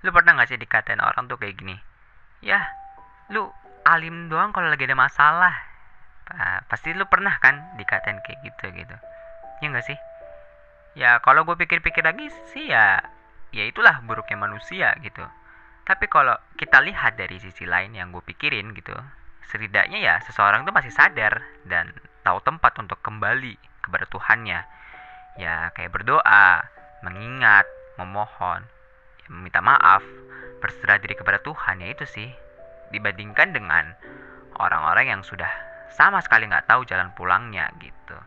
[0.00, 1.76] Lu pernah gak sih dikatain orang tuh kayak gini?
[2.40, 2.72] Ya,
[3.28, 3.52] lu
[3.84, 5.54] alim doang kalau lagi ada masalah.
[6.24, 8.96] Pa- pasti lu pernah kan dikatain kayak gitu gitu.
[9.60, 9.98] Ya gak sih?
[10.96, 12.98] Ya kalau gue pikir-pikir lagi sih ya,
[13.52, 15.22] ya itulah buruknya manusia gitu.
[15.84, 18.96] Tapi kalau kita lihat dari sisi lain yang gue pikirin gitu,
[19.52, 21.92] setidaknya ya seseorang tuh masih sadar dan
[22.24, 24.60] tahu tempat untuk kembali kepada Tuhannya.
[25.36, 26.66] Ya kayak berdoa,
[27.04, 27.68] mengingat,
[28.00, 28.66] memohon,
[29.30, 30.02] meminta maaf,
[30.58, 32.28] berserah diri kepada Tuhan ya itu sih.
[32.90, 33.94] Dibandingkan dengan
[34.58, 35.48] orang-orang yang sudah
[35.94, 38.18] sama sekali nggak tahu jalan pulangnya gitu.